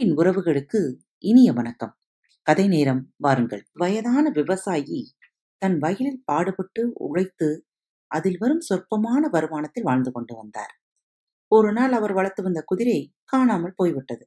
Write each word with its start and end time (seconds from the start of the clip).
என் 0.00 0.12
உறவுகளுக்கு 0.16 0.94
இனிய 1.18 1.52
வணக்கம். 1.52 1.98
கதை 2.42 2.68
நேரம் 2.68 3.12
வாருங்கள். 3.16 3.66
வயதான 3.72 4.30
விவசாயி 4.30 5.14
தன் 5.58 5.78
வயலில் 5.78 6.22
பாடுபட்டு 6.24 6.92
உழைத்து 6.92 7.66
அதில் 8.06 8.36
வரும் 8.38 8.60
சொற்பமான 8.60 9.28
வருமானத்தில் 9.32 9.82
வாழ்ந்து 9.82 10.12
கொண்டு 10.12 10.34
வந்தார். 10.36 10.74
ஒரு 11.48 11.72
நாள் 11.72 11.92
அவர் 11.92 12.12
வளர்த்து 12.12 12.42
வந்த 12.42 12.62
குதிரை 12.62 13.12
காணாமல் 13.24 13.74
போய்விட்டது. 13.76 14.26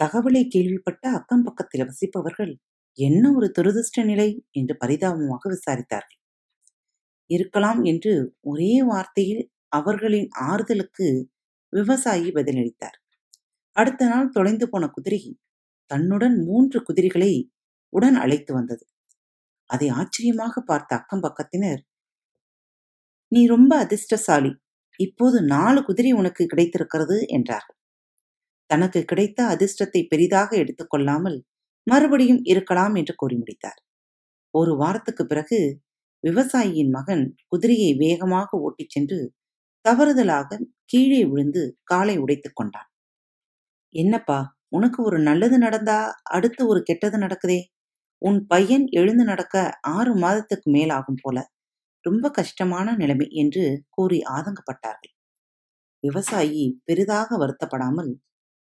தகவலை 0.00 0.48
கேள்விப்பட்ட 0.48 1.10
அக்கம் 1.10 1.42
பக்கத்தில் 1.42 1.84
வசிப்பவர்கள் 1.84 2.52
என்ன 2.92 3.32
ஒரு 3.32 3.52
துரதிருஷ்ட 3.58 4.04
நிலை? 4.04 4.44
என்று 4.50 4.76
பரிதாபமாக 4.76 5.50
விசாரித்தார்கள். 5.50 6.20
இருக்கலாம் 7.26 7.84
என்று 7.84 8.36
ஒரே 8.40 8.82
வார்த்தையில் 8.82 9.44
அவர்களின் 9.68 10.28
ஆறுதலுக்கு 10.40 11.26
விவசாயி 11.72 12.30
பதிலளித்தார். 12.30 12.98
அடுத்த 13.78 14.08
நாள் 14.08 14.30
தொலைந்து 14.30 14.66
போன 14.68 14.84
குதிரை 14.88 15.20
தன்னுடன் 15.90 16.36
மூன்று 16.44 16.78
குதிரைகளை 16.82 17.32
உடன் 17.92 18.16
அழைத்து 18.16 18.52
வந்தது. 18.54 18.84
அதை 19.70 19.88
ஆச்சரியமாக 19.90 20.54
பார்த்த 20.62 20.96
அக்கம் 20.96 21.22
பக்கத்தினர் 21.22 21.82
நீ 23.32 23.40
ரொம்ப 23.46 23.72
அதிர்ஷ்டசாலி. 23.78 24.50
இப்போது 25.00 25.38
நாலு 25.44 25.80
குதிரை 25.82 26.12
உனக்கு 26.12 26.42
கிடைத்திருக்கிறது 26.46 27.16
என்றார்கள். 27.28 27.76
தனக்கு 28.70 29.00
கிடைத்த 29.04 29.40
அதிர்ஷ்டத்தை 29.46 30.00
பெரிதாக 30.08 30.50
எடுத்துக்கொள்ளாமல் 30.56 31.38
மறுபடியும் 31.86 32.42
இருக்கலாம் 32.44 32.94
என்று 32.94 33.14
கூறி 33.14 33.36
முடித்தார். 33.36 33.80
ஒரு 34.54 34.72
வாரத்துக்கு 34.76 35.24
பிறகு 35.26 35.58
விவசாயியின் 36.24 36.90
மகன் 36.90 37.24
குதிரையை 37.46 37.92
வேகமாக 37.96 38.58
ஓட்டிச் 38.60 38.90
சென்று 38.90 39.18
தவறுதலாக 39.84 40.60
கீழே 40.84 41.22
விழுந்து 41.24 41.62
காலை 41.84 42.16
உடைத்துக் 42.18 42.56
கொண்டான். 42.56 42.87
என்னப்பா 43.94 44.36
உனக்கு 44.68 44.98
ஒரு 45.02 45.18
நல்லது 45.18 45.56
நடந்தா 45.58 45.96
அடுத்து 46.30 46.62
ஒரு 46.66 46.80
கெட்டது 46.82 47.18
நடக்குதே? 47.18 47.58
உன் 48.22 48.38
பையன் 48.46 48.86
எழுந்து 48.92 49.24
நடக்க 49.24 49.56
ஆறு 49.90 50.12
மாதத்துக்கு 50.16 50.68
மேலாகும் 50.70 51.20
போல. 51.22 51.38
ரொம்ப 52.04 52.30
கஷ்டமான 52.30 52.96
நிலைமை 52.96 53.28
என்று 53.34 53.64
கூறி 53.90 54.18
ஆதங்கப்பட்டார்கள். 54.30 55.14
விவசாயி 56.04 56.64
பெரிதாக 56.84 57.38
வருத்தப்படாமல் 57.38 58.10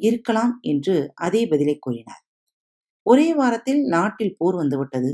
இருக்கலாம் 0.00 0.54
என்று 0.64 0.94
அதே 1.20 1.42
பதிலை 1.46 1.76
கூறினார். 1.80 2.22
ஒரே 3.06 3.28
வாரத்தில் 3.34 3.82
நாட்டில் 3.88 4.36
போர் 4.38 4.56
வந்துவிட்டது 4.56 5.10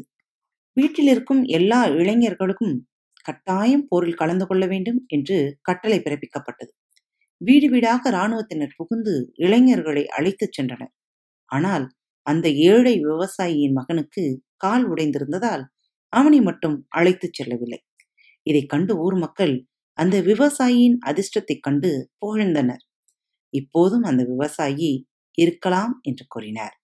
வீட்டில் 0.77 1.09
இருக்கும் 1.09 1.43
எல்லா 1.53 1.81
இளைஞர்களுக்கும் 1.97 2.77
கட்டாயம் 3.25 3.87
போரில் 3.89 4.15
கலந்து 4.15 4.47
கொள்ள 4.47 4.65
வேண்டும் 4.67 5.01
என்று 5.09 5.39
கட்டளை 5.63 5.99
பிறப்பிக்கப்பட்டது. 6.01 6.73
வீடு 7.41 7.71
வீடாக 7.71 8.11
இராணுவத்தினர் 8.11 8.75
புகுந்து 8.77 9.33
இளைஞர்களை 9.35 10.07
அழைத்துச் 10.09 10.61
சென்றனர். 10.61 10.93
ஆனால் 11.51 11.87
அந்த 12.27 12.51
ஏழை 12.51 13.01
விவசாயியின் 13.05 13.73
மகனுக்கு 13.73 14.25
கால் 14.57 14.85
உடைந்திருந்ததால் 14.93 15.65
அவனை 16.13 16.41
மட்டும் 16.41 16.87
அழைத்துச் 16.89 17.35
செல்லவில்லை. 17.35 17.81
இதை 18.43 18.67
கண்டு 18.67 18.99
ஊர் 18.99 19.15
மக்கள் 19.15 19.55
அந்த 19.99 20.23
விவசாயியின் 20.23 20.99
அதிர்ஷ்டத்தைக் 21.07 21.63
கண்டு 21.63 22.11
புகழ்ந்தனர். 22.21 22.85
இப்போதும் 23.55 24.03
அந்த 24.03 24.25
விவசாயி 24.25 24.93
இருக்கலாம் 25.39 26.01
என்று 26.03 26.25
கூறினார். 26.29 26.77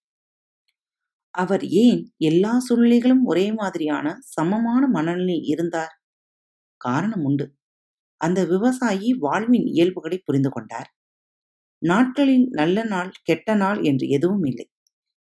அவர் 1.34 1.64
ஏன் 1.78 2.12
எல்லா 2.24 2.62
சூழ்நிலைகளும் 2.68 3.22
ஒரே 3.24 3.52
மாதிரியான 3.52 4.16
சமமான 4.26 4.86
மனநிலை 4.88 5.38
இருந்தார்? 5.44 5.94
காரணம் 6.80 7.24
உண்டு. 7.24 7.46
அந்த 8.20 8.40
விவசாயி 8.44 9.08
வாழ்வின் 9.18 9.66
இயல்புகளை 9.74 10.18
புரிந்து 10.20 10.50
கொண்டார். 10.50 10.88
நாட்களின் 11.82 12.46
நல்ல 12.52 12.84
நாள் 12.84 13.10
கெட்ட 13.22 13.48
நாள் 13.54 13.80
என்று 13.82 14.06
எதுவும் 14.08 14.44
இல்லை. 14.44 14.66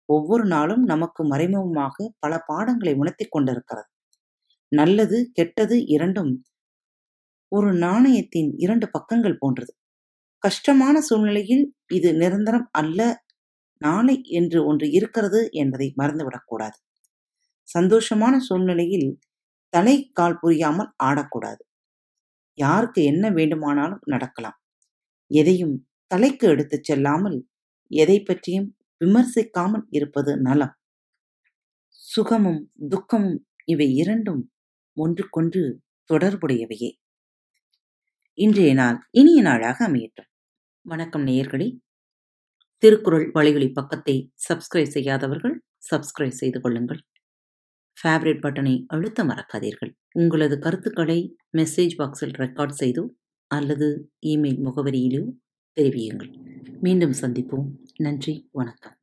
ஒவ்வொரு 0.08 0.44
நாளும் 0.46 0.84
நமக்கு 0.84 1.22
மறைமுகமாக 1.24 2.08
பல 2.18 2.32
பாடங்களை 2.46 2.94
உணர்த்திக் 2.94 3.34
கொண்டிருக்கிறது. 3.34 3.88
நல்லது 4.72 5.18
கெட்டது 5.32 5.76
இரண்டும் 5.88 6.32
ஒரு 7.52 7.70
நாணயத்தின் 7.78 8.50
இரண்டு 8.56 8.86
பக்கங்கள் 8.90 9.40
போன்றது. 9.40 9.72
கஷ்டமான 10.42 10.96
சூழ்நிலையில் 11.00 11.64
இது 11.90 12.10
நிரந்தரம் 12.14 12.68
அல்ல 12.72 13.00
நாளை 13.80 14.16
என்று 14.38 14.58
ஒன்று 14.66 14.86
இருக்கிறது 14.92 15.40
என்பதை 15.54 15.88
மறந்துவிடக்கூடாது 16.00 16.78
சந்தோஷமான 17.68 18.34
சூழ்நிலையில் 18.40 19.08
தலை 19.72 19.96
கால் 20.12 20.40
புரியாமல் 20.40 20.90
ஆடக்கூடாது 21.04 21.62
யாருக்கு 22.54 23.02
என்ன 23.02 23.30
வேண்டுமானாலும் 23.30 24.00
நடக்கலாம். 24.04 24.58
எதையும் 25.26 25.88
தலைக்கு 26.06 26.48
எடுத்துச் 26.48 26.84
செல்லாமல் 26.84 27.48
எதை 27.86 28.22
பற்றியும் 28.22 28.76
விமர்சிக்காமல் 29.04 29.84
இருப்பது 29.88 30.40
நலம். 30.40 30.74
சுகமும் 31.88 32.72
துக்கமும் 32.88 33.46
இவை 33.64 33.94
இரண்டும் 33.94 34.52
ஒன்றுக்கொன்று 34.96 35.80
தொடர்புடையவையே. 36.10 36.90
இன்றைய 38.38 38.74
நாள் 38.74 38.98
இனிய 39.10 39.42
நாளாக 39.42 39.88
அமையட்டும். 39.88 40.28
வணக்கம் 40.82 41.26
நேயர்களே. 41.26 41.78
திருக்குறள் 42.78 43.30
வழிகளி 43.32 43.72
பக்கத்தை 43.72 44.32
சப்ஸ்கிரைப் 44.48 44.92
செய்யாதவர்கள் 44.92 45.62
சப்ஸ்கிரைப் 45.90 46.38
செய்து 46.40 46.60
கொள்ளுங்கள். 46.60 47.00
ஃபேவரட் 47.96 48.42
பட்டனை 48.42 48.84
அழுத்த 48.86 49.24
மறக்காதீர்கள். 49.24 49.92
உங்களது 50.12 50.58
கருத்துக்களை 50.58 51.36
மெசேஜ் 51.52 51.94
பாக்ஸில் 51.98 52.32
ரெக்கார்ட் 52.38 52.74
செய்தோ 52.80 53.08
அல்லது 53.46 54.12
இமெயில் 54.26 54.64
முகவரியிலோ 54.64 55.32
தெரிவியுங்கள். 55.80 56.32
மீண்டும் 56.80 57.12
சந்திப்போம். 57.20 57.66
நன்றி. 57.96 58.48
வணக்கம். 58.52 58.96